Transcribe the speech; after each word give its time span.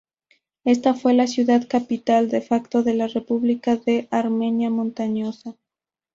Esta 0.63 0.95
fue 0.95 1.13
la 1.13 1.27
ciudad 1.27 1.67
capital, 1.67 2.27
"de 2.31 2.41
facto", 2.41 2.81
de 2.81 2.95
la 2.95 3.05
República 3.07 3.75
de 3.75 4.07
la 4.09 4.17
Armenia 4.17 4.71
Montañosa. 4.71 5.57